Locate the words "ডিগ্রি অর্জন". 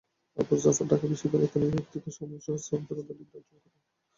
3.09-3.57